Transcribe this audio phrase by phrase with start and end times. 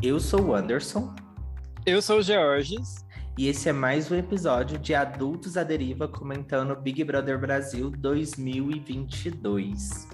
[0.00, 1.12] Eu sou o Anderson.
[1.84, 3.04] Eu sou o Georges.
[3.36, 10.06] E esse é mais um episódio de Adultos à Deriva comentando Big Brother Brasil 2022.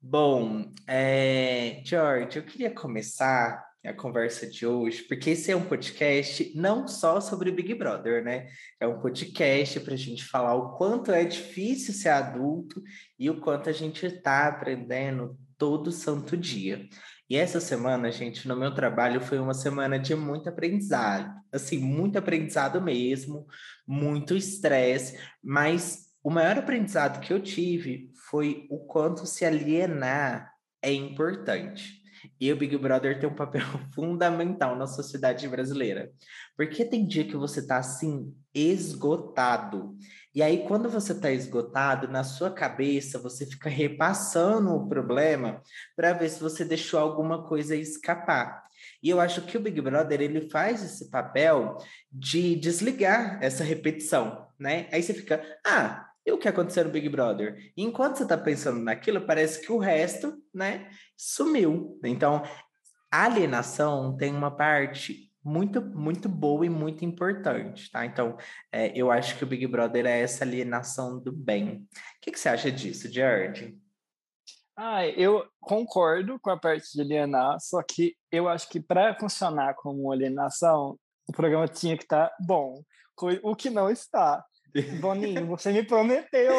[0.00, 1.82] Bom, é...
[1.84, 7.20] George, eu queria começar a conversa de hoje, porque esse é um podcast não só
[7.20, 8.46] sobre Big Brother, né?
[8.80, 12.82] É um podcast para a gente falar o quanto é difícil ser adulto
[13.18, 16.88] e o quanto a gente está aprendendo todo santo dia.
[17.28, 22.18] E essa semana, gente, no meu trabalho foi uma semana de muito aprendizado, assim, muito
[22.18, 23.46] aprendizado mesmo,
[23.86, 30.92] muito estresse, mas o maior aprendizado que eu tive foi o quanto se alienar é
[30.92, 32.03] importante.
[32.40, 33.62] E o Big Brother tem um papel
[33.94, 36.10] fundamental na sociedade brasileira.
[36.56, 39.96] Porque tem dia que você tá assim, esgotado.
[40.34, 45.62] E aí, quando você está esgotado, na sua cabeça, você fica repassando o problema
[45.96, 48.64] para ver se você deixou alguma coisa escapar.
[49.02, 51.76] E eu acho que o Big Brother ele faz esse papel
[52.10, 54.88] de desligar essa repetição, né?
[54.92, 57.72] Aí você fica, ah, e o que aconteceu no Big Brother?
[57.76, 62.00] Enquanto você está pensando naquilo, parece que o resto, né, sumiu.
[62.02, 62.42] Então,
[63.10, 68.06] alienação tem uma parte muito, muito boa e muito importante, tá?
[68.06, 68.38] Então,
[68.72, 71.86] é, eu acho que o Big Brother é essa alienação do bem.
[72.16, 73.78] O que, que você acha disso, Jared?
[74.76, 79.74] Ah, eu concordo com a parte de alienar, só que eu acho que para funcionar
[79.74, 80.98] como alienação,
[81.28, 82.82] o programa tinha que estar tá bom,
[83.42, 84.44] o que não está.
[85.00, 86.52] Boninho, você me prometeu.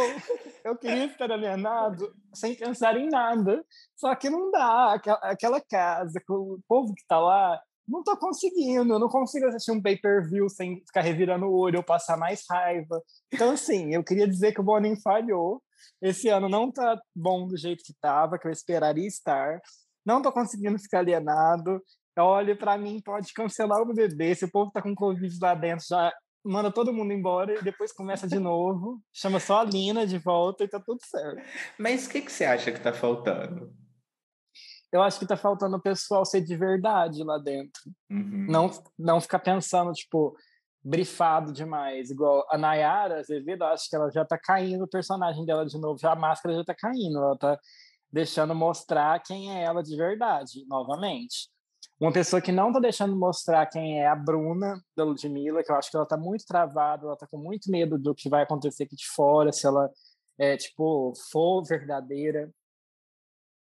[0.63, 3.63] Eu queria estar alienado sem pensar em nada.
[3.95, 4.93] Só que não dá.
[5.23, 8.93] Aquela casa, o povo que está lá, não estou conseguindo.
[8.93, 13.01] Eu não consigo assistir um pay-per-view sem ficar revirando o olho ou passar mais raiva.
[13.33, 15.61] Então, assim, eu queria dizer que o Boninho falhou.
[16.01, 19.59] Esse ano não tá bom do jeito que estava, que eu esperaria estar.
[20.05, 21.81] Não estou conseguindo ficar alienado.
[22.17, 24.33] Olha, para mim, pode cancelar o bebê.
[24.33, 26.13] Se o povo tá com Covid lá dentro, já
[26.45, 30.63] manda todo mundo embora e depois começa de novo, chama só a Lina de volta
[30.63, 31.41] e tá tudo certo.
[31.77, 33.73] Mas o que, que você acha que tá faltando?
[34.91, 37.81] Eu acho que tá faltando o pessoal ser de verdade lá dentro.
[38.09, 38.45] Uhum.
[38.47, 40.37] Não, não ficar pensando, tipo,
[40.83, 42.11] brifado demais.
[42.11, 45.99] Igual a Nayara Azevedo, acho que ela já tá caindo o personagem dela de novo,
[45.99, 47.59] já a máscara já tá caindo, ela tá
[48.11, 51.49] deixando mostrar quem é ela de verdade, novamente.
[51.99, 55.75] Uma pessoa que não está deixando mostrar quem é a Bruna da Ludmilla, que eu
[55.75, 58.83] acho que ela está muito travada, ela está com muito medo do que vai acontecer
[58.83, 59.89] aqui de fora, se ela
[60.37, 62.51] é, tipo, for verdadeira.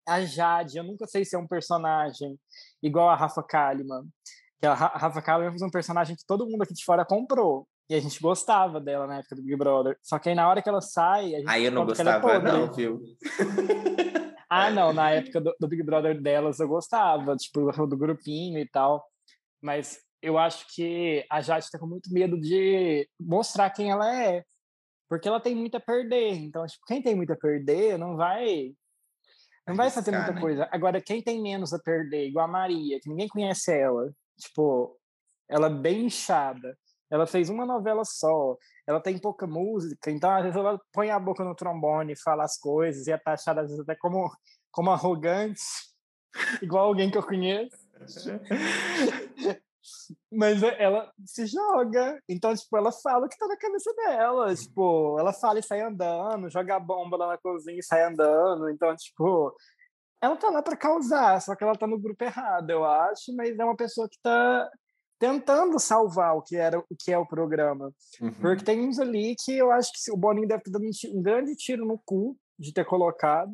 [0.07, 2.37] A Jade, eu nunca sei se é um personagem
[2.81, 4.07] igual a Rafa Kalimann,
[4.59, 7.67] que a Rafa Kalimann foi um personagem que todo mundo aqui de fora comprou.
[7.89, 9.97] E a gente gostava dela na época do Big Brother.
[10.01, 11.33] Só que aí na hora que ela sai.
[11.45, 13.01] Aí eu não é gostava, é não, viu?
[14.55, 18.69] Ah, não, na época do, do, Big Brother delas eu gostava, tipo, do grupinho e
[18.69, 19.03] tal.
[19.59, 24.43] Mas eu acho que a Jade tá com muito medo de mostrar quem ela é.
[25.09, 26.35] Porque ela tem muito a perder.
[26.35, 28.75] Então, tipo, quem tem muito a perder não vai.
[29.67, 30.39] Não vai fazer muita né?
[30.39, 30.69] coisa.
[30.71, 34.99] Agora, quem tem menos a perder, igual a Maria, que ninguém conhece ela, tipo,
[35.49, 36.77] ela é bem inchada.
[37.11, 41.19] Ela fez uma novela só, ela tem pouca música, então às vezes ela põe a
[41.19, 44.31] boca no trombone, fala as coisas e é taxada às vezes até como,
[44.71, 45.61] como arrogante,
[46.61, 47.77] igual alguém que eu conheço.
[50.31, 55.19] Mas ela se joga, então, tipo, ela fala o que tá na cabeça dela, tipo,
[55.19, 58.95] ela fala e sai andando, joga a bomba lá na cozinha e sai andando, então,
[58.95, 59.53] tipo,
[60.21, 63.59] ela tá lá para causar, só que ela tá no grupo errado, eu acho, mas
[63.59, 64.69] é uma pessoa que tá
[65.19, 67.93] tentando salvar o que era o que é o programa.
[68.21, 68.33] Uhum.
[68.33, 71.55] Porque tem uns ali que eu acho que o Boninho deve ter dado um grande
[71.55, 73.51] tiro no cu de ter colocado,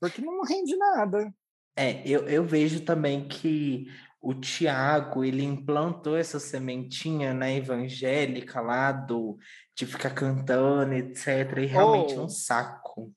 [0.00, 1.32] porque não rende nada.
[1.78, 3.86] É, eu, eu vejo também que
[4.26, 9.38] o Tiago, ele implantou essa sementinha na né, evangélica lá do,
[9.72, 11.58] de ficar cantando, etc.
[11.58, 13.12] E realmente oh, é um saco.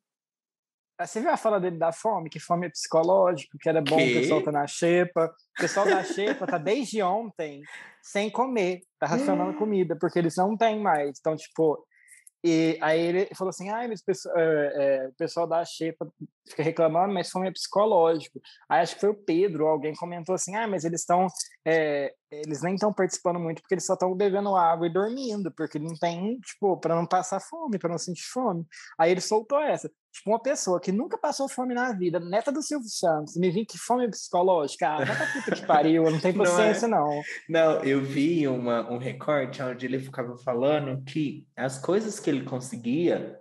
[0.99, 2.29] Ah, você viu a fala dele da fome?
[2.29, 4.17] Que fome é psicológico, que era bom que?
[4.17, 5.33] o pessoal tá na xepa.
[5.57, 7.61] O pessoal da xepa tá desde ontem
[8.01, 11.17] sem comer, tá racionando comida, porque eles não têm mais.
[11.17, 11.81] Então, tipo,
[12.43, 16.07] e aí ele falou assim, ah, é, é, o pessoal da Xepa
[16.49, 18.39] fica reclamando, mas fome é psicológico.
[18.67, 21.27] Aí acho que foi o Pedro, alguém comentou assim, ah, mas eles estão,
[21.65, 25.79] é, eles nem estão participando muito porque eles só estão bebendo água e dormindo, porque
[25.79, 28.65] não tem, tipo, para não passar fome, para não sentir fome.
[28.97, 29.89] Aí ele soltou essa.
[30.11, 33.63] Tipo, uma pessoa que nunca passou fome na vida, neta do Silvio Santos, me vi
[33.63, 37.21] que fome psicológica, ah, pra puta que pariu, eu não tenho paciência, não, é...
[37.47, 37.75] não.
[37.75, 42.43] Não, eu vi uma, um recorte onde ele ficava falando que as coisas que ele
[42.43, 43.39] conseguia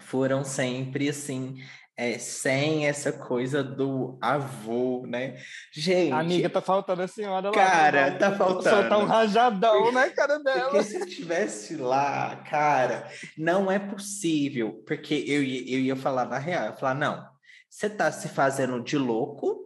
[0.00, 1.56] foram sempre assim,
[1.96, 5.36] é, sem essa coisa do avô, né?
[5.72, 6.12] Gente.
[6.12, 7.54] Amiga, tá faltando a senhora lá.
[7.54, 8.76] Cara, tá faltando.
[8.76, 10.70] Soltar um rajadão na cara dela.
[10.70, 14.82] Porque se estivesse lá, cara, não é possível.
[14.86, 17.26] Porque eu, eu ia falar na real, eu ia falar, não,
[17.70, 19.64] você tá se fazendo de louco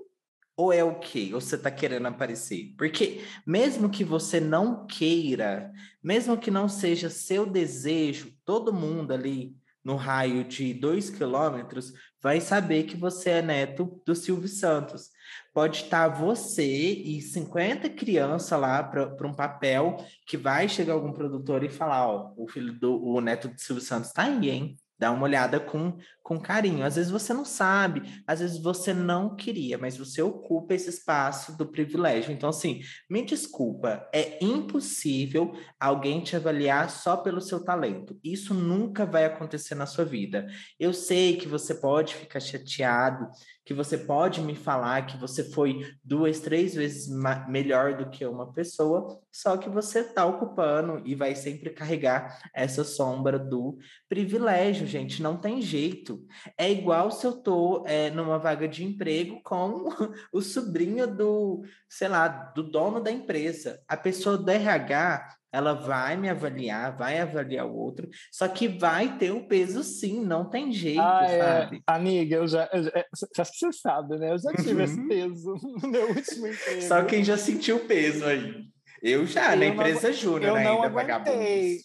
[0.57, 1.31] ou é o quê?
[1.33, 2.75] Ou você tá querendo aparecer?
[2.79, 9.57] Porque mesmo que você não queira, mesmo que não seja seu desejo, todo mundo ali
[9.91, 11.93] no raio de dois quilômetros
[12.23, 15.11] vai saber que você é neto do Silvio Santos.
[15.53, 19.97] Pode estar você e 50 crianças lá para um papel
[20.29, 23.83] que vai chegar algum produtor e falar: Ó, o filho do o neto do Silvio
[23.83, 24.77] Santos está aí, hein?
[25.01, 26.85] Dá uma olhada com, com carinho.
[26.85, 31.57] Às vezes você não sabe, às vezes você não queria, mas você ocupa esse espaço
[31.57, 32.31] do privilégio.
[32.31, 38.21] Então, assim, me desculpa, é impossível alguém te avaliar só pelo seu talento.
[38.23, 40.47] Isso nunca vai acontecer na sua vida.
[40.79, 43.27] Eu sei que você pode ficar chateado,
[43.65, 47.09] que você pode me falar que você foi duas, três vezes
[47.49, 52.83] melhor do que uma pessoa, só que você está ocupando e vai sempre carregar essa
[52.83, 53.79] sombra do
[54.09, 55.23] privilégio, gente.
[55.23, 56.25] Não tem jeito.
[56.59, 59.89] É igual se eu tô é, numa vaga de emprego com
[60.33, 63.81] o sobrinho do, sei lá, do dono da empresa.
[63.87, 69.19] A pessoa do RH ela vai me avaliar, vai avaliar o outro, só que vai
[69.19, 71.39] ter um peso sim, não tem jeito, ah, é.
[71.39, 71.77] sabe?
[71.77, 71.81] É.
[71.87, 72.91] Amiga, eu já, eu já,
[73.39, 74.33] acho que você sabe, né?
[74.33, 74.81] Eu já tive uhum.
[74.83, 76.83] esse peso no meu último emprego.
[76.83, 78.65] Só quem já sentiu o peso aí.
[79.03, 81.81] Eu já, eu na empresa júnior ainda, não aguentei.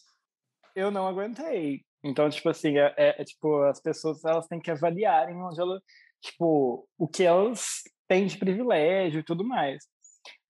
[0.75, 1.81] Eu não aguentei.
[2.03, 5.81] Então, tipo assim, é, é, é, tipo, as pessoas elas têm que avaliarem onde ela,
[6.21, 9.83] tipo, o que elas têm de privilégio e tudo mais.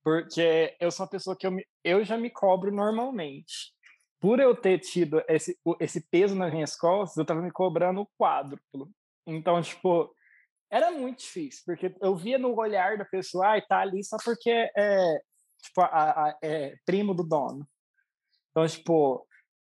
[0.05, 3.73] Porque eu sou uma pessoa que eu, me, eu já me cobro normalmente.
[4.19, 8.09] Por eu ter tido esse, esse peso nas minhas costas, eu estava me cobrando o
[8.15, 8.91] quádruplo.
[9.25, 10.13] Então, tipo,
[10.71, 14.51] era muito difícil, porque eu via no olhar da pessoa, ah, tá ali só porque
[14.77, 15.19] é,
[15.63, 17.67] tipo, a, a, é primo do dono.
[18.51, 19.27] Então, tipo,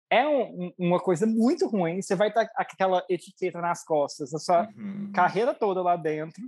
[0.10, 2.02] é um, uma coisa muito ruim.
[2.02, 5.10] Você vai estar aquela etiqueta nas costas, a sua uhum.
[5.14, 6.44] carreira toda lá dentro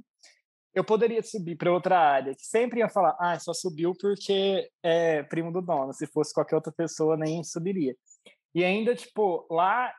[0.79, 5.23] eu poderia subir para outra área, que sempre ia falar, ah, só subiu porque é
[5.23, 7.95] primo do dono, se fosse qualquer outra pessoa nem subiria.
[8.55, 9.93] E ainda, tipo, lá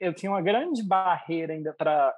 [0.00, 2.14] eu tinha uma grande barreira ainda para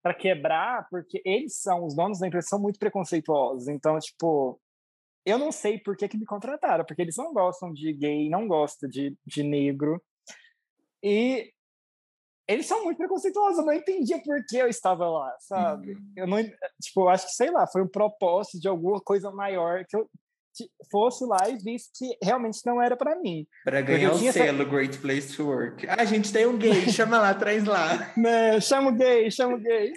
[0.00, 3.66] para quebrar, porque eles são, os donos da empresa são muito preconceituosos.
[3.66, 4.58] Então, tipo,
[5.26, 8.46] eu não sei por que, que me contrataram, porque eles não gostam de gay, não
[8.46, 10.00] gostam de, de negro.
[11.02, 11.52] E
[12.48, 15.92] eles são muito preconceituosos, eu não entendia por que eu estava lá, sabe?
[15.92, 16.12] Uhum.
[16.16, 16.42] Eu não,
[16.82, 20.08] tipo, eu acho que, sei lá, foi um propósito de alguma coisa maior que eu
[20.90, 23.46] fosse lá e visse que realmente não era para mim.
[23.64, 24.64] Para ganhar o selo essa...
[24.64, 25.86] Great Place to Work.
[25.86, 28.12] Ah, a gente tem um gay, chama lá, traz lá.
[28.16, 29.92] Né, chama o gay, chama o gay.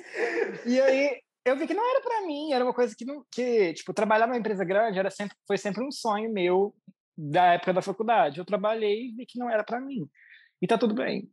[0.65, 3.73] E aí eu vi que não era para mim, era uma coisa que, não, que
[3.73, 6.75] tipo, trabalhar numa empresa grande era sempre, foi sempre um sonho meu
[7.17, 8.39] da época da faculdade.
[8.39, 10.07] Eu trabalhei e vi que não era para mim.
[10.61, 11.27] E tá tudo bem.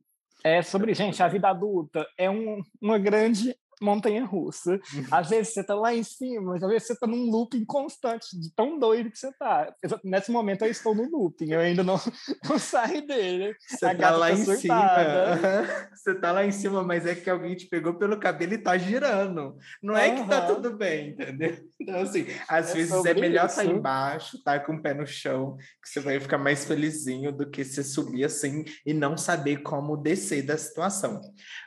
[0.45, 4.73] É sobre, gente, a vida adulta é um, uma grande montanha russa.
[4.73, 5.07] Uhum.
[5.11, 8.55] Às vezes você tá lá em cima, às vezes você tá num looping constante, de
[8.55, 9.73] tão doido que você tá.
[10.05, 11.97] Nesse momento eu estou no looping, eu ainda não,
[12.49, 13.55] não saio dele.
[13.69, 15.37] Você a tá lá tá em surtada.
[15.37, 15.89] cima.
[15.99, 18.79] Você tá lá em cima, mas é que alguém te pegou pelo cabelo e tá
[18.79, 19.57] girando.
[19.83, 20.23] Não é uhum.
[20.23, 21.57] que tá tudo bem, entendeu?
[21.81, 25.07] Então, assim, às é vezes é melhor estar tá embaixo, tá com o pé no
[25.07, 29.59] chão, que você vai ficar mais felizinho do que você subir assim e não saber
[29.59, 31.21] como descer da situação.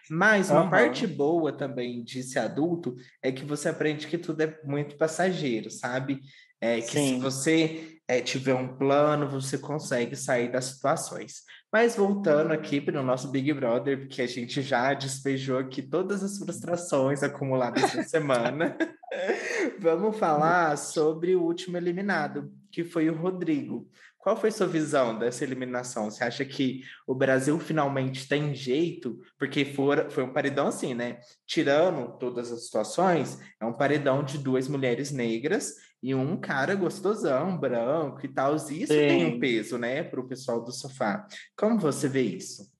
[0.09, 0.69] Mas uma uhum.
[0.69, 5.69] parte boa também de ser adulto é que você aprende que tudo é muito passageiro,
[5.69, 6.21] sabe?
[6.59, 7.15] É, que Sim.
[7.15, 11.43] se você é, tiver um plano, você consegue sair das situações.
[11.71, 16.21] Mas voltando aqui para o nosso Big Brother, porque a gente já despejou aqui todas
[16.21, 18.77] as frustrações acumuladas na semana,
[19.79, 23.89] vamos falar sobre o último eliminado, que foi o Rodrigo.
[24.21, 26.09] Qual foi sua visão dessa eliminação?
[26.09, 29.19] Você acha que o Brasil finalmente tem jeito?
[29.37, 31.19] Porque for, foi um paredão assim, né?
[31.47, 37.57] Tirando todas as situações, é um paredão de duas mulheres negras e um cara gostosão,
[37.57, 38.55] branco e tal.
[38.55, 38.85] Isso Sim.
[38.85, 41.27] tem um peso, né, para o pessoal do sofá.
[41.55, 42.71] Como você vê isso?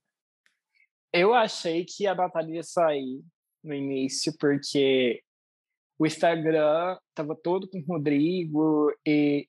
[1.11, 3.21] Eu achei que a batalha ia sair
[3.63, 5.23] no início, porque
[5.99, 9.47] o Instagram estava todo com o Rodrigo e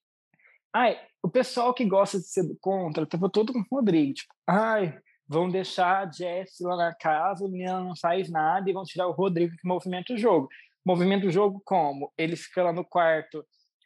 [0.74, 4.98] Ai, o pessoal que gosta de ser contra tava todo com o Rodrigo, tipo, ai,
[5.28, 9.06] vão deixar a Jess lá na casa, o menino não faz nada e vão tirar
[9.06, 10.48] o Rodrigo que movimenta o jogo.
[10.84, 12.12] Movimenta o jogo como?
[12.18, 13.44] Ele fica lá no quarto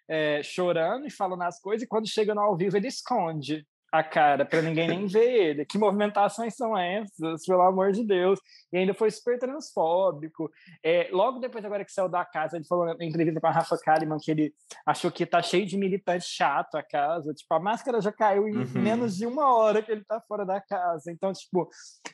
[0.09, 3.67] é, chorando e falando as coisas e quando chega no ao vivo ele esconde
[3.99, 5.65] a cara para ninguém nem ver ele.
[5.65, 8.39] Que movimentações são essas, pelo amor de Deus?
[8.73, 10.51] E ainda foi super transfóbico.
[10.83, 13.77] É, logo depois, agora que saiu da casa, ele falou em entrevista com a Rafa
[13.79, 17.33] Kalimann que ele achou que tá cheio de militante chato a casa.
[17.35, 18.67] Tipo, a máscara já caiu em uhum.
[18.75, 21.11] menos de uma hora que ele tá fora da casa.
[21.11, 21.69] Então, tipo,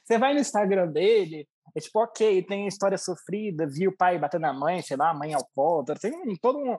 [0.04, 1.46] você vai no Instagram dele,
[1.76, 5.14] é tipo, ok, tem história sofrida, viu o pai batendo na mãe, sei lá, a
[5.14, 6.76] mãe alcoólatra, tem todo um,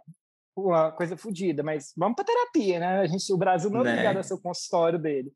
[0.56, 3.00] uma coisa fodida, mas vamos pra terapia, né?
[3.00, 3.92] A gente, o Brasil não é né?
[3.92, 5.32] obrigado a ser o consultório dele.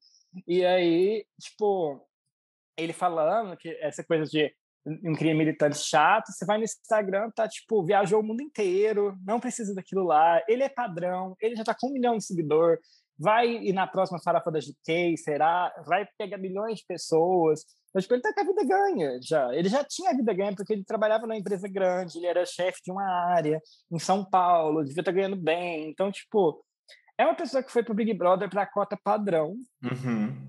[0.48, 2.06] E aí, tipo,
[2.78, 4.54] ele falando que essa coisa de
[5.04, 9.40] um crime militante chato, você vai no Instagram, tá tipo, viajou o mundo inteiro, não
[9.40, 12.78] precisa daquilo lá, ele é padrão, ele já tá com um milhão de seguidor,
[13.18, 15.74] vai ir na próxima farofa da GK, será?
[15.86, 17.66] Vai pegar milhões de pessoas.
[17.94, 19.54] Mas tipo, ele tá com a vida ganha já.
[19.56, 22.80] Ele já tinha a vida ganha porque ele trabalhava numa empresa grande, ele era chefe
[22.84, 25.90] de uma área em São Paulo, devia estar tá ganhando bem.
[25.90, 26.64] Então, tipo,
[27.18, 29.56] é uma pessoa que foi pro Big Brother para a cota padrão.
[29.84, 30.48] Uhum.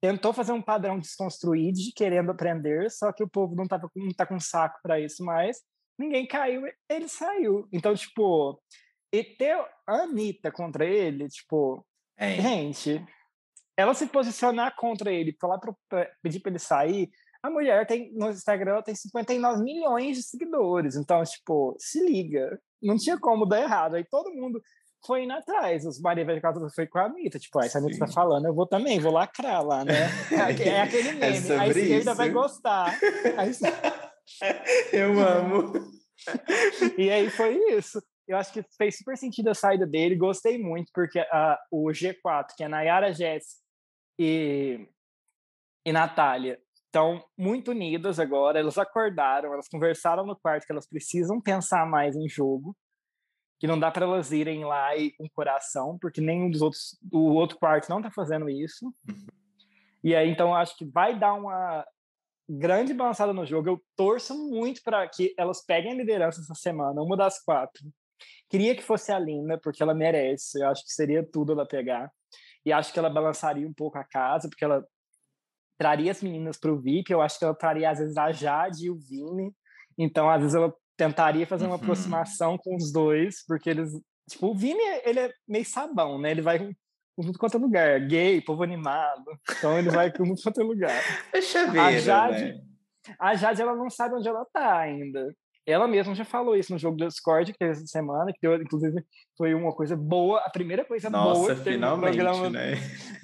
[0.00, 4.12] Tentou fazer um padrão desconstruído, de querendo aprender, só que o povo não, tava, não
[4.14, 5.58] tá com saco para isso mais.
[5.98, 7.68] Ninguém caiu, ele saiu.
[7.70, 8.58] Então, tipo,
[9.12, 11.84] e ter a Anitta contra ele, tipo,
[12.16, 12.40] é.
[12.40, 13.04] gente,
[13.76, 15.74] ela se posicionar contra ele, falar para
[16.22, 17.10] pedir para ele sair,
[17.42, 22.60] a mulher tem no Instagram ela tem 59 milhões de seguidores, então tipo, se liga,
[22.82, 23.94] não tinha como dar errado.
[23.94, 24.62] Aí todo mundo
[25.06, 25.86] foi indo atrás.
[25.86, 28.54] Os Maria Velha Casa foi com a Anitta, tipo, ah, essa Anitta tá falando, eu
[28.54, 29.94] vou também, vou lacrar lá, né?
[30.30, 32.14] É, é aquele é meme, é a esquerda isso.
[32.14, 32.98] vai gostar.
[34.92, 35.72] Eu amo.
[36.96, 38.00] e aí foi isso
[38.30, 42.46] eu acho que fez super sentido a saída dele, gostei muito, porque uh, o G4,
[42.56, 43.56] que é Nayara Jess
[44.16, 44.88] e,
[45.84, 51.40] e Natália, estão muito unidas agora, elas acordaram, elas conversaram no quarto que elas precisam
[51.40, 52.76] pensar mais em jogo,
[53.58, 57.34] que não dá para elas irem lá e com coração, porque nenhum dos outros, o
[57.34, 58.86] outro quarto não está fazendo isso.
[59.08, 59.26] Uhum.
[60.04, 61.84] E aí, então, acho que vai dar uma
[62.48, 63.68] grande balançada no jogo.
[63.68, 67.84] Eu torço muito para que elas peguem a liderança essa semana, uma das quatro.
[68.48, 70.60] Queria que fosse a Lina, porque ela merece.
[70.60, 72.10] Eu acho que seria tudo ela pegar.
[72.64, 74.84] E acho que ela balançaria um pouco a casa, porque ela
[75.78, 77.10] traria as meninas para o VIP.
[77.10, 79.54] Eu acho que ela traria, às vezes, a Jade e o Vini.
[79.96, 81.80] Então, às vezes, ela tentaria fazer uma uhum.
[81.80, 83.90] aproximação com os dois, porque eles.
[84.28, 86.30] Tipo, o Vini, ele é meio sabão, né?
[86.30, 86.58] Ele vai
[87.16, 88.00] tudo quanto é lugar.
[88.06, 89.24] Gay, povo animado.
[89.50, 91.00] Então, ele vai com muito quanto é lugar.
[91.32, 91.78] Deixa eu ver.
[91.78, 92.60] A Jade, né?
[93.18, 95.34] a Jade, ela não sabe onde ela tá ainda.
[95.66, 98.60] Ela mesma já falou isso no jogo do Discord que teve essa semana, que deu,
[98.60, 99.04] inclusive
[99.36, 102.74] foi uma coisa boa, a primeira coisa Nossa, boa que teve no programa né?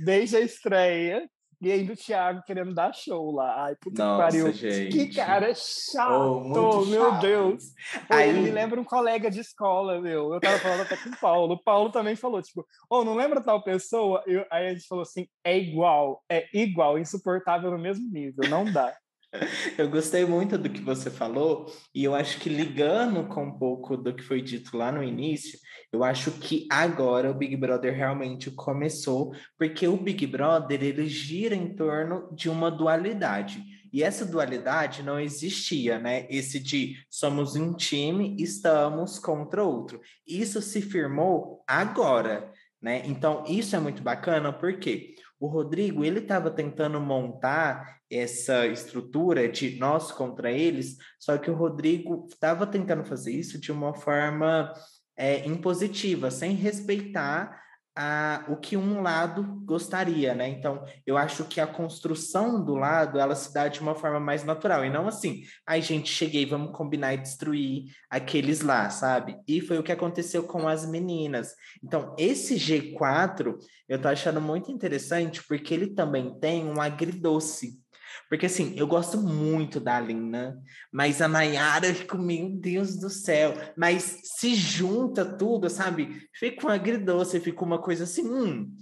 [0.05, 1.29] desde a estreia.
[1.61, 3.65] E ainda o Thiago querendo dar show lá.
[3.65, 4.53] Ai, puta Nossa, que pariu.
[4.53, 4.89] Gente.
[4.91, 7.21] Que cara chato, oh, meu chato.
[7.23, 7.65] Deus.
[8.11, 8.33] Aí...
[8.35, 10.35] Me lembra um colega de escola, meu.
[10.35, 11.55] Eu tava falando até com o Paulo.
[11.55, 14.23] O Paulo também falou, tipo, oh, não lembra tal pessoa?
[14.27, 18.71] Eu, aí a gente falou assim, é igual, é igual, insuportável no mesmo nível, não
[18.71, 18.95] dá.
[19.77, 23.97] Eu gostei muito do que você falou, e eu acho que ligando com um pouco
[23.97, 25.59] do que foi dito lá no início,
[25.93, 31.55] eu acho que agora o Big Brother realmente começou, porque o Big Brother ele gira
[31.55, 33.63] em torno de uma dualidade.
[33.93, 36.27] E essa dualidade não existia, né?
[36.29, 40.01] Esse de somos um time, estamos contra outro.
[40.27, 42.53] Isso se firmou agora,
[42.83, 43.03] né?
[43.07, 49.79] Então, isso é muito bacana, porque o Rodrigo, ele estava tentando montar essa estrutura de
[49.79, 54.73] nós contra eles, só que o Rodrigo estava tentando fazer isso de uma forma
[55.17, 57.66] é, impositiva, sem respeitar
[57.97, 60.49] a, o que um lado gostaria, né?
[60.49, 64.45] Então, eu acho que a construção do lado, ela se dá de uma forma mais
[64.45, 69.39] natural, e não assim, ai, gente, cheguei, vamos combinar e destruir aqueles lá, sabe?
[69.49, 71.55] E foi o que aconteceu com as meninas.
[71.83, 73.57] Então, esse G4,
[73.89, 77.81] eu tô achando muito interessante, porque ele também tem um agridoce,
[78.29, 80.61] porque assim, eu gosto muito da Lina,
[80.93, 83.55] mas a Nayara, eu fico, meu Deus do céu.
[83.77, 86.29] Mas se junta tudo, sabe?
[86.35, 88.75] Fica um agridoce, fica uma coisa assim, hum,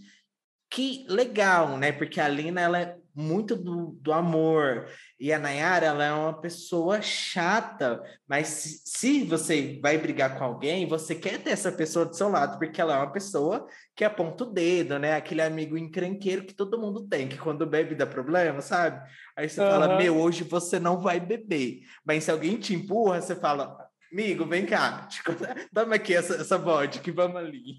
[0.70, 1.92] que legal, né?
[1.92, 4.88] Porque a Lina, ela é muito do, do amor.
[5.20, 10.44] E a Nayara, ela é uma pessoa chata, mas se, se, você vai brigar com
[10.44, 14.04] alguém, você quer ter essa pessoa do seu lado, porque ela é uma pessoa que
[14.04, 15.14] aponta o dedo, né?
[15.14, 19.00] Aquele amigo encrenqueiro que todo mundo tem, que quando bebe dá problema, sabe?
[19.36, 19.70] Aí você uhum.
[19.70, 21.82] fala, meu, hoje você não vai beber.
[22.04, 23.76] Mas se alguém te empurra, você fala,
[24.12, 25.08] amigo, vem cá,
[25.72, 27.76] toma aqui essa, essa vodka, vamos ali.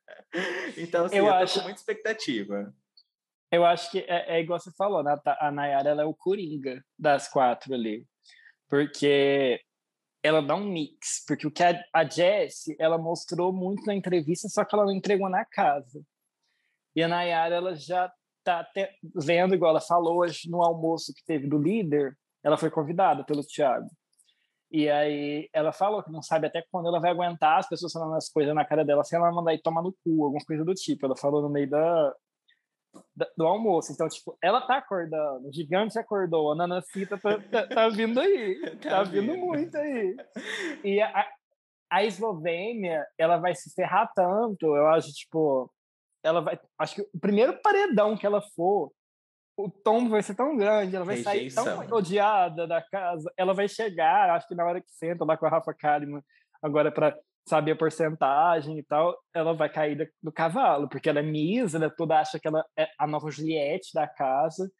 [0.76, 1.58] então, assim, eu, eu acho...
[1.58, 2.72] com muita expectativa.
[3.50, 5.16] Eu acho que é, é igual você falou, né?
[5.40, 8.06] a Nayara ela é o coringa das quatro ali.
[8.68, 9.60] Porque
[10.22, 11.24] ela dá um mix.
[11.26, 14.92] Porque o que a, a Jessie, ela mostrou muito na entrevista, só que ela não
[14.92, 16.00] entregou na casa.
[16.94, 18.12] E a Nayara, ela já
[18.44, 22.70] tá até vendo, igual ela falou hoje no almoço que teve do líder, ela foi
[22.70, 23.88] convidada pelo Thiago.
[24.70, 28.14] E aí ela falou que não sabe até quando ela vai aguentar as pessoas falando
[28.14, 30.74] as coisas na cara dela, sem ela mandar ir tomar no cu, alguma coisa do
[30.74, 31.04] tipo.
[31.06, 32.14] Ela falou no meio da
[33.36, 33.92] do almoço.
[33.92, 38.60] Então, tipo, ela tá acordando, o gigante acordou, a Nanacita tá, tá, tá vindo aí,
[38.82, 40.16] tá, tá vindo muito aí.
[40.84, 41.28] E a,
[41.90, 45.70] a Eslovênia, ela vai se ferrar tanto, eu acho, tipo,
[46.22, 48.92] ela vai, acho que o primeiro paredão que ela for,
[49.56, 51.64] o tom vai ser tão grande, ela vai Rejeição.
[51.64, 55.36] sair tão odiada da casa, ela vai chegar, acho que na hora que senta lá
[55.36, 56.22] com a Rafa Kalimann,
[56.62, 57.16] agora para
[57.46, 61.90] saber a porcentagem e tal, ela vai cair do cavalo, porque ela é misa, ela
[61.90, 64.70] toda acha que ela é a nova Juliette da casa,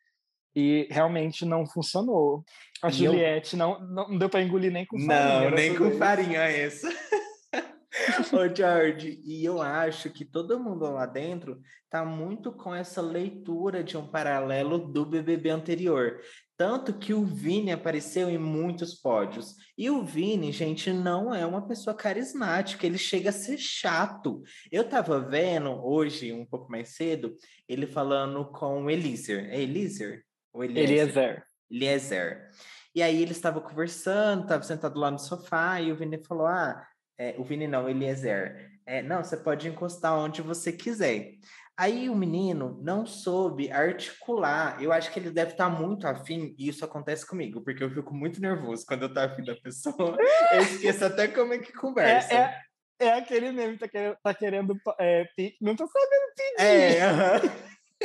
[0.55, 2.45] e realmente não funcionou.
[2.83, 3.59] A e Juliette eu...
[3.59, 5.41] não, não deu para engolir nem com farinha.
[5.43, 6.89] Não, nem com farinha essa.
[8.33, 13.83] Ô, George, e eu acho que todo mundo lá dentro tá muito com essa leitura
[13.83, 16.21] de um paralelo do BBB anterior.
[16.61, 19.57] Tanto que o Vini apareceu em muitos pódios.
[19.79, 24.43] E o Vini, gente, não é uma pessoa carismática, ele chega a ser chato.
[24.71, 27.35] Eu tava vendo hoje, um pouco mais cedo,
[27.67, 29.49] ele falando com o Eliezer.
[29.49, 30.23] É Eliezer?
[30.53, 31.43] Ou Eliezer?
[31.71, 32.51] Eliezer.
[32.95, 36.87] E aí eles estavam conversando, estavam sentado lá no sofá, e o Vini falou: Ah,
[37.17, 38.69] é, o Vini não, Eliezer.
[38.85, 41.37] É, não, você pode encostar onde você quiser.
[41.81, 44.77] Aí o menino não soube articular.
[44.83, 48.15] Eu acho que ele deve estar muito afim, e isso acontece comigo, porque eu fico
[48.15, 50.15] muito nervoso quando eu tô afim da pessoa.
[50.53, 52.35] eu esqueço até como é que conversa.
[52.35, 52.63] É,
[53.01, 55.27] é, é aquele mesmo que tá querendo, tá querendo é,
[55.59, 56.67] não tô sabendo pedir.
[56.67, 57.41] É, uh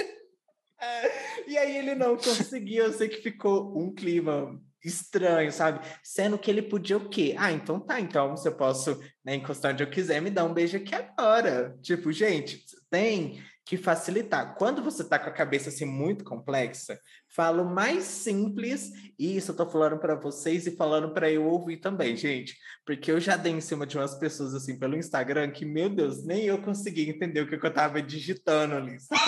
[0.80, 1.46] -huh.
[1.46, 5.86] e aí ele não conseguiu, eu sei que ficou um clima estranho, sabe?
[6.02, 7.36] Sendo que ele podia o quê?
[7.38, 10.54] Ah, então tá, então se eu posso né, encostar onde eu quiser, me dar um
[10.54, 11.78] beijo aqui agora.
[11.82, 14.56] Tipo, gente, tem que facilitar.
[14.56, 19.56] Quando você tá com a cabeça assim muito complexa, falo mais simples, e isso eu
[19.56, 23.52] tô falando para vocês e falando para eu ouvir também, gente, porque eu já dei
[23.52, 27.42] em cima de umas pessoas assim pelo Instagram que, meu Deus, nem eu consegui entender
[27.42, 29.22] o que eu tava digitando ali, sabe?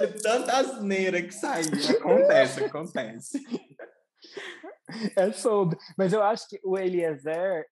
[0.00, 1.70] De tanta asneira que saía.
[1.98, 3.40] Acontece, acontece.
[5.16, 5.78] é sobre.
[5.96, 7.64] Mas eu acho que o Eliezer,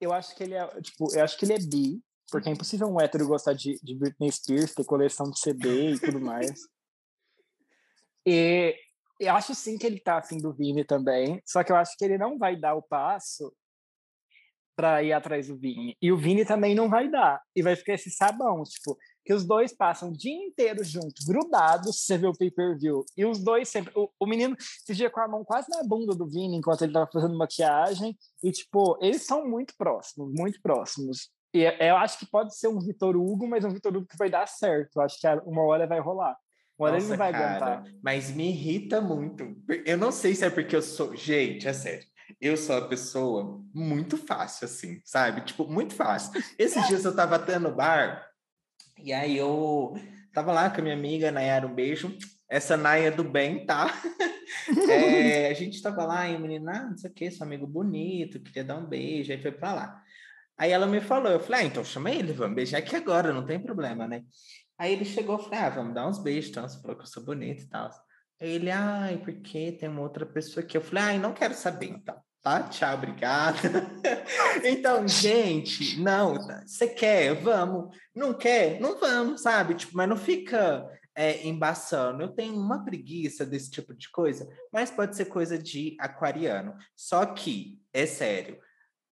[0.00, 2.88] eu acho que ele é, tipo, eu acho que ele é bi, porque é impossível
[2.88, 6.52] um hétero gostar de, de Britney Spears, ter coleção de CD e tudo mais.
[8.28, 8.74] E
[9.20, 12.04] eu acho sim que ele tá afim do Vini também, só que eu acho que
[12.04, 13.54] ele não vai dar o passo
[14.76, 15.96] para ir atrás do Vini.
[16.02, 17.40] E o Vini também não vai dar.
[17.54, 22.04] E vai ficar esse sabão, tipo, que os dois passam o dia inteiro juntos, grudados,
[22.04, 23.04] você vê o pay-per-view.
[23.16, 23.90] E os dois sempre.
[23.96, 26.92] O, o menino se dia com a mão quase na bunda do Vini enquanto ele
[26.92, 28.16] tava fazendo maquiagem.
[28.42, 31.30] E, tipo, eles são muito próximos, muito próximos.
[31.56, 34.28] E eu acho que pode ser um Vitor Hugo, mas um Vitor Hugo que vai
[34.28, 34.96] dar certo.
[34.96, 36.36] Eu acho que uma hora vai rolar.
[36.78, 37.84] Uma hora Nossa, ele não vai cara, aguentar.
[38.02, 39.56] Mas me irrita muito.
[39.84, 41.16] Eu não sei se é porque eu sou.
[41.16, 42.06] Gente, é sério.
[42.40, 45.42] Eu sou uma pessoa muito fácil, assim, sabe?
[45.42, 46.42] Tipo, muito fácil.
[46.58, 48.26] Esses dias eu tava até no bar,
[49.02, 49.94] e aí eu
[50.32, 52.16] tava lá com a minha amiga Nayara, um beijo.
[52.48, 53.86] Essa Naya do bem, tá?
[54.88, 57.66] é, a gente tava lá e o menino, ah, não sei o que, seu amigo
[57.66, 60.02] bonito, queria dar um beijo, aí foi pra lá.
[60.58, 63.44] Aí ela me falou, eu falei, ah, então chama ele, vamos beijar aqui agora, não
[63.44, 64.22] tem problema, né?
[64.78, 67.06] Aí ele chegou e falou, ah, vamos dar uns beijos, então você falou que eu
[67.06, 67.90] sou bonito e tal.
[68.40, 70.76] Aí ele, ai, porque tem uma outra pessoa aqui.
[70.76, 72.16] Eu falei, ai, não quero saber, então
[72.46, 72.62] tá?
[72.62, 73.58] Tchau, obrigada.
[74.62, 77.96] então, gente, não, você quer, vamos.
[78.14, 79.74] Não quer, não vamos, sabe?
[79.74, 82.22] Tipo, mas não fica é, embaçando.
[82.22, 86.76] Eu tenho uma preguiça desse tipo de coisa, mas pode ser coisa de aquariano.
[86.94, 88.58] Só que, é sério,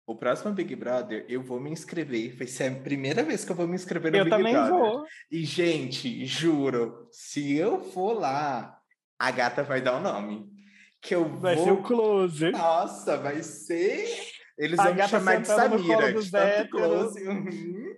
[0.06, 2.36] o próximo Big Brother, eu vou me inscrever.
[2.36, 4.54] Vai ser a primeira vez que eu vou me inscrever no eu Big Brother.
[4.54, 5.04] Eu também vou.
[5.30, 8.78] E, gente, juro, se eu for lá,
[9.18, 10.52] a gata vai dar o nome
[11.00, 11.64] que eu vai vou...
[11.64, 12.50] ser o close.
[12.50, 14.08] Nossa, vai ser.
[14.56, 17.28] Eles a vão me chamar de Samira, de tanto close.
[17.28, 17.96] Uhum.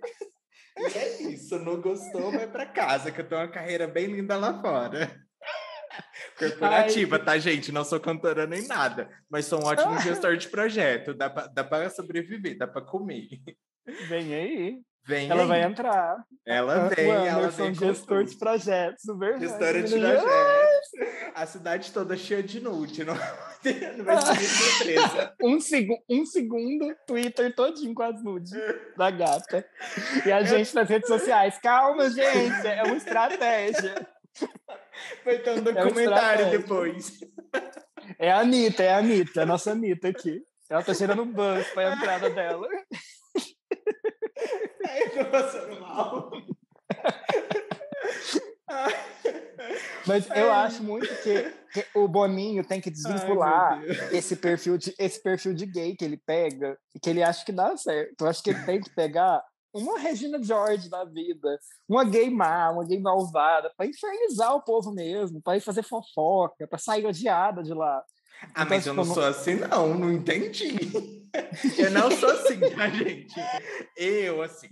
[0.77, 4.37] E é isso, não gostou, vai para casa, que eu tenho uma carreira bem linda
[4.37, 5.26] lá fora.
[6.37, 7.23] Corporativa, Ai.
[7.23, 7.71] tá, gente?
[7.71, 9.99] Não sou cantora nem nada, mas sou um ótimo ah.
[10.01, 11.13] gestor de projeto.
[11.13, 13.27] Dá pra, dá pra sobreviver, dá pra comer.
[14.07, 14.81] Vem aí.
[15.07, 15.47] Vem ela aí.
[15.47, 16.17] vai entrar.
[16.45, 17.73] Ela vem, ela vem.
[17.73, 19.47] gestor de projetos, verdade.
[19.47, 20.89] Gestora de projetos.
[21.33, 23.13] A cidade toda cheia de nude, não,
[23.97, 25.33] não vai ser surpresa.
[25.41, 28.51] um, seg um segundo, Twitter todinho com as nudes
[28.97, 29.65] da gata.
[30.25, 34.05] E a gente nas redes sociais, calma, gente, é uma estratégia.
[35.23, 37.19] Vai ter um documentário é depois.
[38.17, 40.41] É a Anitta, é a Anitta, a nossa Anitta aqui.
[40.69, 42.67] Ela tá cheirando um buzz pra entrada dela.
[44.87, 46.31] Aí tô passando mal.
[50.05, 54.93] Mas eu acho muito que, que, o Boninho tem que desvincular Ai, esse perfil de
[54.97, 58.21] esse perfil de gay que ele pega e que ele acha que dá certo.
[58.21, 62.71] Eu acho que ele tem que pegar uma Regina George da vida, uma gay má,
[62.71, 67.61] uma gay malvada, para infernizar o povo mesmo, para ir fazer fofoca, para sair odiada
[67.63, 68.03] de lá.
[68.53, 71.17] Ah, então, mas eu não sou assim, não, não entendi.
[71.77, 73.35] Eu não sou assim, tá, gente?
[73.95, 74.69] Eu, assim,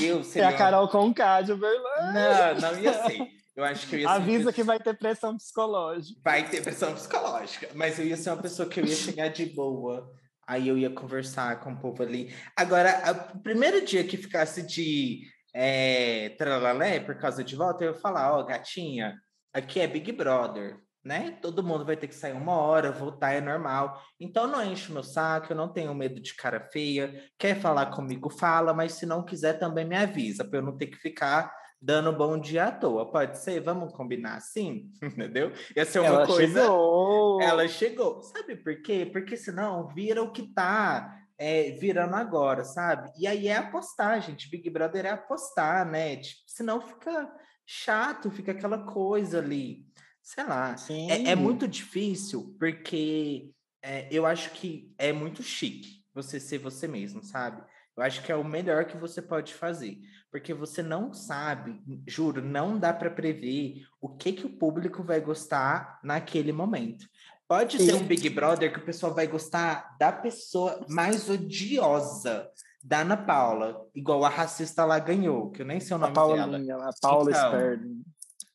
[0.00, 0.48] eu seria...
[0.48, 2.54] É a Carol Conká de Uberlândia.
[2.54, 3.28] Não, não ia ser.
[3.56, 6.20] Eu acho que eu ia Avisa que vai ter pressão psicológica.
[6.22, 9.46] Vai ter pressão psicológica, mas eu ia ser uma pessoa que eu ia chegar de
[9.46, 10.08] boa.
[10.48, 12.34] Aí eu ia conversar com o povo ali.
[12.56, 15.22] Agora, o primeiro dia que ficasse de
[15.54, 19.14] é, tralalé por causa de volta, eu ia falar, ó, oh, gatinha,
[19.52, 21.38] aqui é Big Brother né?
[21.40, 24.02] Todo mundo vai ter que sair uma hora, voltar, é normal.
[24.20, 27.24] Então não enche meu saco, eu não tenho medo de cara feia.
[27.38, 30.88] Quer falar comigo, fala, mas se não quiser também me avisa, para eu não ter
[30.88, 33.10] que ficar dando bom dia à toa.
[33.10, 33.60] Pode ser?
[33.60, 34.90] Vamos combinar assim?
[35.02, 35.52] Entendeu?
[35.76, 36.60] Ia ser uma Ela coisa.
[36.60, 37.42] Chegou.
[37.42, 38.22] Ela chegou.
[38.22, 39.08] Sabe por quê?
[39.10, 41.14] Porque senão vira o que tá.
[41.40, 43.12] É, virando agora, sabe?
[43.16, 44.50] E aí é apostar, gente.
[44.50, 46.16] Big Brother é apostar, né?
[46.16, 47.32] Tipo, senão fica
[47.64, 49.86] chato, fica aquela coisa ali
[50.28, 50.76] sei lá.
[50.90, 53.50] É, é, muito difícil porque
[53.82, 57.62] é, eu acho que é muito chique você ser você mesmo, sabe?
[57.98, 59.98] Eu acho que é o melhor que você pode fazer,
[60.30, 65.20] porque você não sabe, juro, não dá para prever o que que o público vai
[65.20, 67.08] gostar naquele momento.
[67.48, 72.48] Pode ser um Big Brother que o pessoal vai gostar da pessoa mais odiosa,
[72.84, 76.24] da Ana Paula, igual a racista lá ganhou, que eu nem sei o nome a
[76.54, 76.88] dela.
[76.88, 77.50] A Paula então.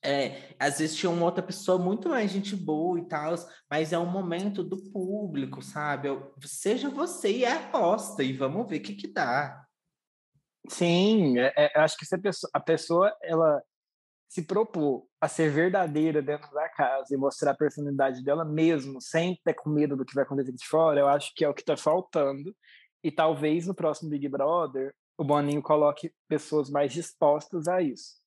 [0.05, 3.33] É, às vezes tinha uma outra pessoa muito mais gente boa e tal,
[3.69, 6.09] mas é um momento do público, sabe?
[6.09, 9.65] Eu, seja você e é aposta, e vamos ver o que que dá.
[10.69, 13.61] Sim, é, é, acho que se a pessoa, a pessoa, ela
[14.29, 19.39] se propor a ser verdadeira dentro da casa e mostrar a personalidade dela mesmo, sem
[19.43, 21.61] ter com medo do que vai acontecer de fora, eu acho que é o que
[21.61, 22.55] está faltando.
[23.03, 28.22] E talvez no próximo Big Brother o Boninho coloque pessoas mais dispostas a isso.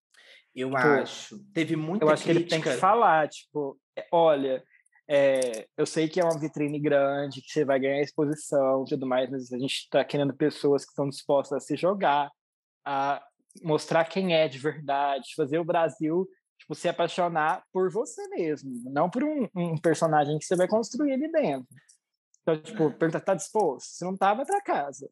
[0.56, 1.38] Eu acho.
[1.52, 2.48] Teve muita Eu acho crítica.
[2.48, 4.64] que ele tem que falar, tipo, é, olha,
[5.08, 9.06] é, eu sei que é uma vitrine grande, que você vai ganhar exposição e tudo
[9.06, 12.30] mais, mas a gente está querendo pessoas que estão dispostas a se jogar,
[12.84, 13.22] a
[13.62, 16.26] mostrar quem é de verdade, fazer o Brasil
[16.58, 21.12] tipo, se apaixonar por você mesmo, não por um, um personagem que você vai construir
[21.12, 21.68] ali dentro.
[22.42, 22.90] Então, tipo, é.
[22.90, 23.88] pergunta, tá disposto?
[23.88, 25.08] Se não tá, vai pra casa.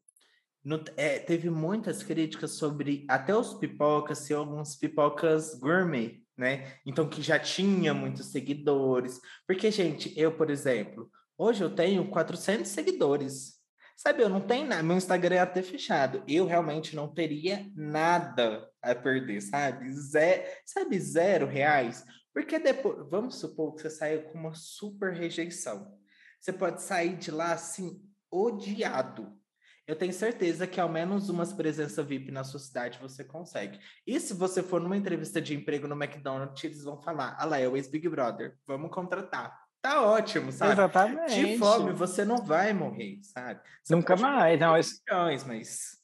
[0.65, 6.79] No, é, teve muitas críticas sobre até os pipocas ser alguns pipocas gourmet, né?
[6.83, 9.21] Então que já tinha muitos seguidores.
[9.45, 13.53] Porque, gente, eu, por exemplo, hoje eu tenho 400 seguidores.
[13.95, 16.23] Sabe, eu não tenho nada, meu Instagram é até fechado.
[16.27, 19.93] Eu realmente não teria nada a perder, sabe?
[19.93, 22.03] Zé, sabe, zero reais.
[22.33, 25.95] Porque depois, vamos supor que você saiu com uma super rejeição.
[26.41, 28.01] Você pode sair de lá assim,
[28.31, 29.44] odiado
[29.87, 33.79] eu tenho certeza que ao menos umas presença VIP na sua cidade você consegue.
[34.05, 37.59] E se você for numa entrevista de emprego no McDonald's, eles vão falar: ah lá,
[37.59, 39.65] é o ex-Big Brother, vamos contratar.
[39.81, 40.73] Tá ótimo, sabe?
[40.73, 41.35] Exatamente.
[41.35, 43.61] De fome você não vai morrer, sabe?
[43.83, 44.59] Você Nunca mais.
[44.59, 45.99] Não, milhões, mas.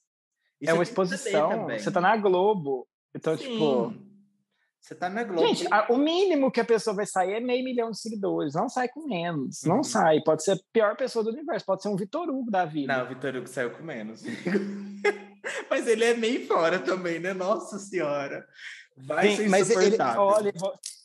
[0.61, 1.67] é uma exposição.
[1.67, 2.87] Você tá na Globo.
[3.15, 3.43] Então, Sim.
[3.43, 4.10] tipo
[4.81, 5.47] você tá na Globo.
[5.47, 8.55] Gente, a, o mínimo que a pessoa vai sair é meio milhão de seguidores.
[8.55, 9.61] Não sai com menos.
[9.61, 9.75] Uhum.
[9.75, 10.21] Não sai.
[10.21, 11.65] Pode ser a pior pessoa do universo.
[11.65, 12.97] Pode ser um Vitor Hugo da vida.
[12.97, 14.23] Não, o Vitor Hugo saiu com menos.
[15.69, 17.31] mas ele é meio fora também, né?
[17.31, 18.43] Nossa Senhora.
[18.97, 20.53] Vai Sim, ser mas ele, olha,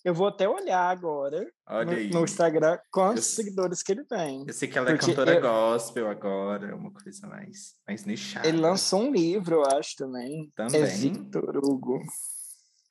[0.05, 4.45] eu vou, até olhar agora no, no, Instagram quantos eu, seguidores que ele tem.
[4.47, 8.47] Eu sei que ela é cantora eu, gospel agora, uma coisa mais, mais nichada.
[8.47, 10.53] Ele lançou um livro, eu acho, também.
[10.55, 10.83] Também.
[10.83, 12.03] É Vitor Hugo.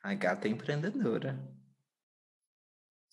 [0.06, 1.36] A gata é empreendedora.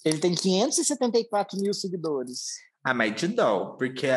[0.05, 2.59] Ele tem 574 mil seguidores.
[2.85, 4.09] Ah, mas de dó, porque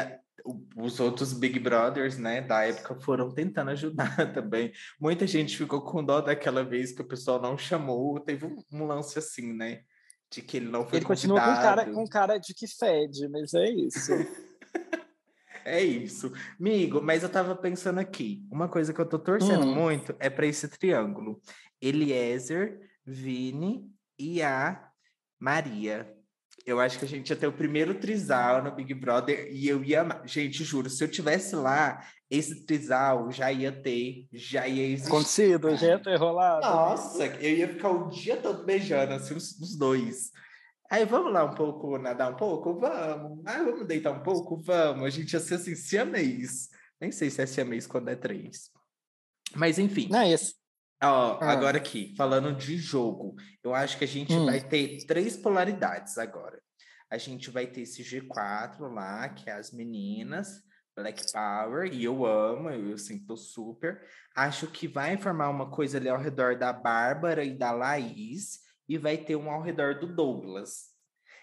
[0.75, 4.73] os outros Big Brothers, né, da época foram tentando ajudar também.
[4.99, 8.19] Muita gente ficou com dó daquela vez que o pessoal não chamou.
[8.19, 9.83] Teve um, lance assim, né?
[10.29, 13.53] De que ele não foi Ele continua com cara, com cara de que fede, mas
[13.53, 14.11] é isso.
[15.65, 16.31] é isso.
[16.59, 18.45] Amigo, mas eu tava pensando aqui.
[18.51, 19.73] Uma coisa que eu tô torcendo hum.
[19.73, 21.41] muito é para esse triângulo.
[21.81, 24.89] Eliezer, Vini e a
[25.39, 26.11] Maria.
[26.65, 29.83] Eu acho que a gente ia ter o primeiro trisal no Big Brother e eu
[29.83, 30.05] ia.
[30.25, 35.07] Gente, juro, se eu tivesse lá, esse trisal já ia ter, já ia existir.
[35.07, 36.65] Acontecido, já ia ter rolado.
[36.65, 40.31] Nossa, eu ia ficar o dia todo beijando, assim, os, os dois.
[40.89, 42.79] Aí, vamos lá um pouco, nadar um pouco?
[42.79, 43.41] Vamos.
[43.45, 44.57] Ah, vamos deitar um pouco?
[44.57, 45.03] Vamos.
[45.03, 46.69] A gente ia ser assim, siamês.
[46.99, 48.71] Nem sei se é siamês quando é três.
[49.55, 50.07] Mas, enfim.
[50.09, 50.53] Não, esse,
[51.03, 51.51] Ó, ah.
[51.51, 54.45] agora aqui, falando de jogo, eu acho que a gente hum.
[54.45, 56.61] vai ter três polaridades agora.
[57.09, 60.63] A gente vai ter esse G4 lá, que é as meninas,
[60.95, 64.01] Black Power, e eu amo, eu, eu sinto super.
[64.35, 68.97] Acho que vai formar uma coisa ali ao redor da Bárbara e da Laís, e
[68.97, 70.95] vai ter um ao redor do Douglas.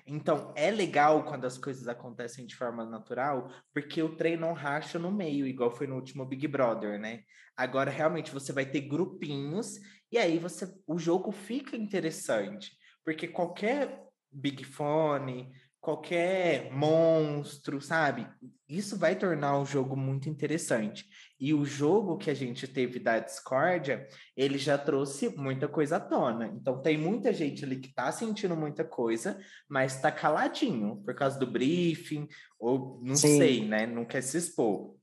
[0.07, 4.99] Então, é legal quando as coisas acontecem de forma natural, porque o trem não racha
[4.99, 7.23] no meio, igual foi no último Big Brother, né?
[7.57, 9.79] Agora, realmente, você vai ter grupinhos,
[10.11, 12.73] e aí você o jogo fica interessante.
[13.05, 15.53] Porque qualquer Big Fone,
[15.83, 18.25] qualquer monstro, sabe?
[18.69, 21.05] Isso vai tornar o jogo muito interessante.
[21.41, 26.01] E o jogo que a gente teve da Discordia, ele já trouxe muita coisa à
[26.01, 26.47] tona.
[26.47, 31.37] Então tem muita gente ali que tá sentindo muita coisa, mas tá caladinho por causa
[31.37, 32.29] do briefing,
[32.61, 33.39] ou não Sim.
[33.39, 33.85] sei, né?
[33.85, 34.95] Não quer se expor.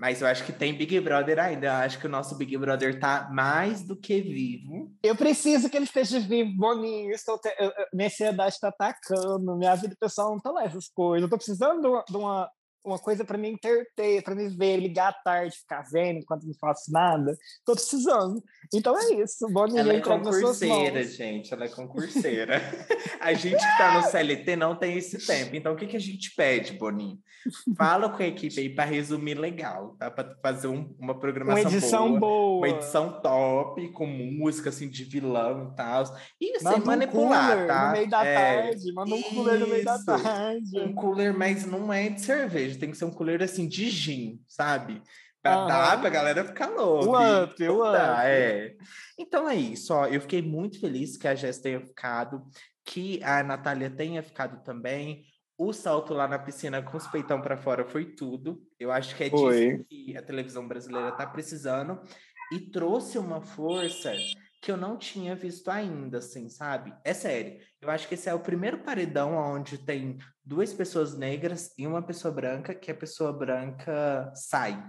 [0.00, 1.66] Mas eu acho que tem Big Brother ainda.
[1.66, 4.90] Eu acho que o nosso Big Brother tá mais do que vivo.
[5.02, 7.10] Eu preciso que ele esteja vivo, Boninho.
[7.10, 7.50] Estou te...
[7.92, 9.58] Minha ansiedade está atacando.
[9.58, 11.22] Minha vida pessoal não tá lá essas coisas.
[11.22, 12.50] Eu tô precisando de uma, de uma
[12.84, 16.54] uma coisa para me interter, para me ver, ligar à tarde, ficar vendo enquanto não
[16.54, 17.36] faço nada.
[17.64, 18.42] Tô precisando.
[18.72, 19.46] Então é isso.
[19.48, 21.52] Boa Ela é concurseira, gente.
[21.52, 22.60] Ela é concurseira.
[23.20, 25.54] a gente que tá no CLT não tem esse tempo.
[25.54, 27.18] Então o que, que a gente pede, Boninho?
[27.76, 30.10] Fala com a equipe aí para resumir legal, tá?
[30.10, 34.88] Para fazer um, uma programação uma edição boa, boa, Uma edição top, com música assim
[34.88, 36.04] de vilão e tal.
[36.40, 37.86] E sem manipular, um tá?
[37.86, 38.34] No meio da é...
[38.34, 38.92] tarde.
[38.92, 40.78] Manda um cooler no meio da tarde.
[40.80, 43.90] Um cooler, mas não é de cerveja cerveja, tem que ser um colher assim de
[43.90, 45.02] gin, sabe?
[45.42, 45.66] Pra uhum.
[45.66, 47.08] dar pra galera ficar louca.
[47.08, 47.96] O up, o up.
[48.24, 48.76] É.
[49.18, 50.06] Então é isso, ó.
[50.06, 52.44] Eu fiquei muito feliz que a Jess tenha ficado,
[52.84, 55.24] que a Natália tenha ficado também.
[55.56, 58.62] O salto lá na piscina com os peitão para fora foi tudo.
[58.78, 62.00] Eu acho que é disso que a televisão brasileira tá precisando.
[62.52, 64.12] E trouxe uma força
[64.60, 66.92] que eu não tinha visto ainda, assim, sabe?
[67.02, 67.58] É sério.
[67.80, 72.02] Eu acho que esse é o primeiro paredão onde tem duas pessoas negras e uma
[72.02, 74.82] pessoa branca, que a pessoa branca sai.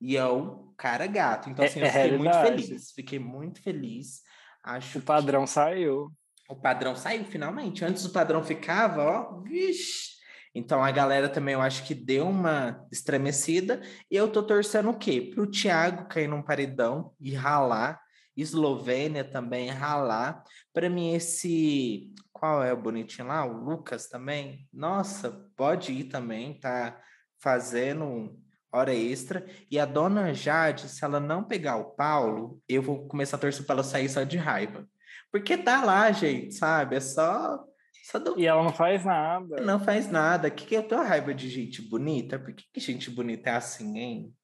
[0.00, 1.48] E é o cara gato.
[1.48, 2.92] Então, é, assim, eu é fiquei muito feliz.
[2.92, 4.22] Fiquei muito feliz.
[4.62, 5.50] Acho o padrão que...
[5.50, 6.12] saiu.
[6.48, 7.84] O padrão saiu, finalmente.
[7.84, 10.16] Antes o padrão ficava, ó, vixi.
[10.54, 13.80] Então a galera também eu acho que deu uma estremecida.
[14.10, 15.30] E eu tô torcendo o quê?
[15.34, 18.00] Pro Thiago cair num paredão e ralar
[18.36, 20.44] Eslovênia também, ralar.
[20.72, 22.12] Para mim, esse.
[22.32, 23.46] Qual é o bonitinho lá?
[23.46, 24.68] O Lucas também.
[24.72, 27.00] Nossa, pode ir também, tá
[27.38, 28.38] fazendo
[28.70, 29.46] hora extra.
[29.70, 33.64] E a dona Jade, se ela não pegar o Paulo, eu vou começar a torcer
[33.64, 34.86] para ela sair só de raiva.
[35.32, 36.96] Porque tá lá, gente, sabe?
[36.96, 37.64] É só.
[38.04, 38.38] só do...
[38.38, 39.60] E ela não faz nada.
[39.62, 40.48] Não faz nada.
[40.48, 42.38] O que, que eu tenho raiva de gente bonita?
[42.38, 44.34] Por que, que gente bonita é assim, hein?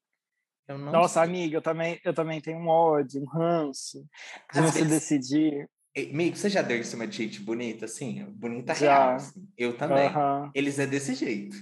[0.69, 1.23] Nossa, sei.
[1.23, 4.05] amiga, eu também, eu também tenho um ódio, um ranço
[4.53, 4.87] de você vezes...
[4.87, 5.69] decidir.
[5.95, 8.25] Amigo, você já deu em cima de gente bonita, assim?
[8.31, 8.79] Bonita já.
[8.79, 9.15] real.
[9.15, 9.47] Assim.
[9.57, 10.09] Eu também.
[10.55, 11.55] Eles é desse jeito.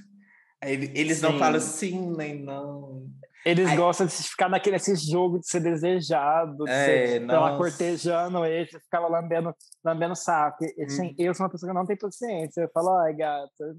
[0.62, 1.24] Eles sim.
[1.24, 3.10] não falam sim nem não.
[3.44, 3.76] Eles Aí...
[3.76, 8.68] gostam de ficar naquele esse jogo de ser desejado, de é, ser, lá cortejando ele,
[8.68, 10.64] ficar lambendo, lambendo saco.
[10.64, 11.16] E, assim, hum.
[11.18, 12.62] Eu sou uma pessoa que não tem paciência.
[12.62, 13.76] Eu falo, ai, gata.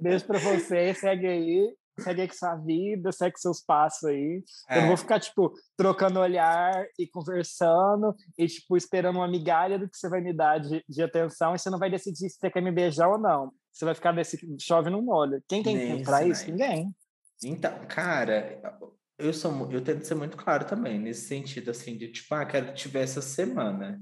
[0.00, 4.42] Beijo pra você, segue aí segue sua vida, segue seus passos aí.
[4.68, 4.76] É.
[4.76, 9.88] Eu não vou ficar, tipo, trocando olhar e conversando e, tipo, esperando uma migalha do
[9.88, 12.50] que você vai me dar de, de atenção e você não vai decidir se você
[12.50, 13.52] quer me beijar ou não.
[13.72, 15.42] Você vai ficar desse chove no molho.
[15.48, 16.50] Quem tem tempo pra isso?
[16.50, 16.94] Ninguém.
[17.44, 18.60] Então, cara,
[19.18, 22.68] eu sou eu tento ser muito claro também, nesse sentido, assim, de tipo, ah, quero
[22.68, 24.00] que tivesse essa semana.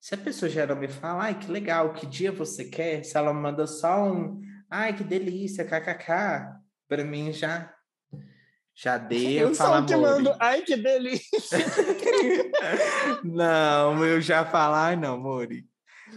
[0.00, 3.04] Se a pessoa já não me fala, ai, que legal, que dia você quer?
[3.04, 6.61] Se ela manda só um, ai, que delícia, kkk,
[6.92, 7.72] para mim já
[8.74, 9.48] já deu.
[9.48, 11.58] Eu falo que mando, ai que delícia.
[13.24, 15.66] não, eu já falo, ai não, Mori.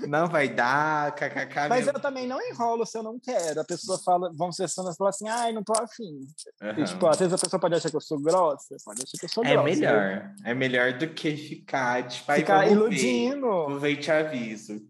[0.07, 1.69] Não vai dar, kkk.
[1.69, 1.93] Mas meu...
[1.93, 3.61] eu também não enrolo se eu não quero.
[3.61, 6.19] A pessoa fala, vão ser cenas fala assim, ai, não tô afim.
[6.61, 6.79] Uhum.
[6.79, 9.25] E, tipo, às vezes a pessoa pode achar que eu sou grossa, pode achar que
[9.25, 9.69] eu sou é grossa.
[9.69, 10.35] É melhor.
[10.43, 13.39] É melhor do que ficar, tipo, ficar iludindo.
[13.39, 14.81] Ver, vou ver e te aviso.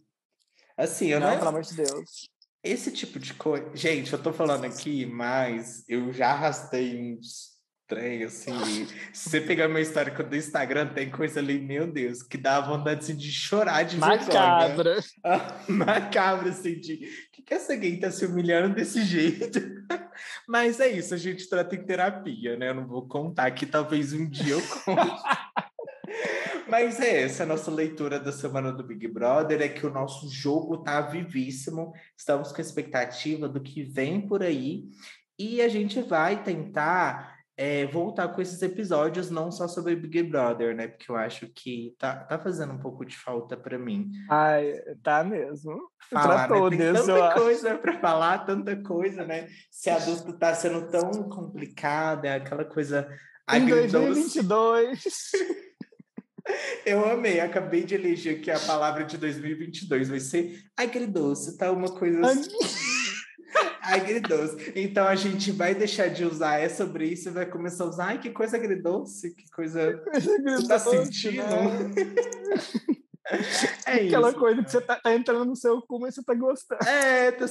[0.76, 1.30] Assim, eu não.
[1.30, 2.35] Não, pelo amor de Deus.
[2.66, 3.70] Esse tipo de coisa.
[3.76, 7.56] Gente, eu tô falando aqui, mas eu já arrastei uns
[7.88, 8.52] trem, assim.
[9.14, 13.02] Se você pegar meu histórico do Instagram, tem coisa ali, meu Deus, que dá vontade
[13.02, 14.84] assim, de chorar de Macabra.
[14.84, 15.02] vergonha.
[15.70, 16.98] Macabra, assim, de.
[17.32, 19.60] Que, que essa gay tá se humilhando desse jeito?
[20.48, 22.70] Mas é isso, a gente trata em terapia, né?
[22.70, 25.22] Eu não vou contar que talvez um dia eu conte.
[26.68, 30.28] Mas é essa a nossa leitura da semana do Big Brother, é que o nosso
[30.30, 34.86] jogo tá vivíssimo, estamos com expectativa do que vem por aí,
[35.38, 40.76] e a gente vai tentar é, voltar com esses episódios, não só sobre Big Brother,
[40.76, 40.88] né?
[40.88, 44.12] Porque eu acho que tá, tá fazendo um pouco de falta para mim.
[44.30, 45.90] Ai, tá mesmo.
[46.10, 46.70] Falar, né?
[46.70, 49.48] Tem tanta coisa para falar, tanta coisa, né?
[49.72, 53.08] Se adulto tá sendo tão complicado, é aquela coisa.
[53.54, 55.04] Em 2022.
[56.86, 61.72] Eu amei, acabei de eleger que a palavra de 2022 vai ser agridoce, tá?
[61.72, 62.50] Uma coisa assim.
[63.82, 64.74] agridoce.
[64.76, 68.06] Então a gente vai deixar de usar é sobre isso e vai começar a usar.
[68.06, 69.94] Ai, que coisa agridoce, que coisa.
[69.94, 71.44] Que coisa agridoce, Você tá sentindo?
[71.44, 72.96] Né?
[73.88, 74.40] É Aquela isso.
[74.40, 76.88] coisa que você tá, tá, entrando no seu cu, mas você tá gostando.
[76.88, 77.46] É, tá,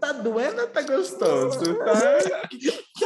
[0.00, 1.58] tá doendo ou tá gostoso?
[1.78, 2.48] Tá?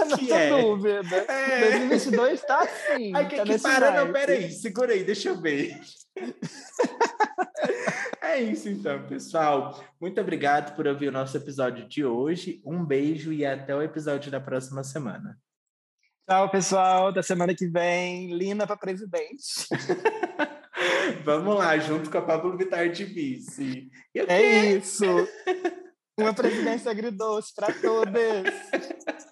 [0.04, 0.48] Que, que, que é?
[0.50, 1.16] dúvida.
[1.28, 1.70] É.
[1.78, 3.14] 2022 tá assim.
[3.14, 5.78] Ai, que, tá que para, não, peraí, segura aí, deixa eu ver.
[8.22, 9.84] É isso então, pessoal.
[10.00, 12.62] Muito obrigado por ouvir o nosso episódio de hoje.
[12.64, 15.36] Um beijo e até o episódio da próxima semana.
[16.26, 17.12] Tchau, pessoal.
[17.12, 19.66] Da semana que vem, Lina para presidente.
[21.24, 23.90] Vamos lá, junto com a Pablo Vittar de vice.
[24.14, 25.04] É isso.
[26.18, 28.14] Uma presidência agridoce para todos.